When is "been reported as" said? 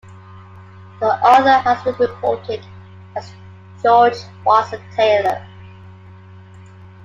1.83-3.31